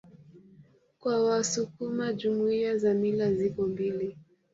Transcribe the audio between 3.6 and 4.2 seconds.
mbili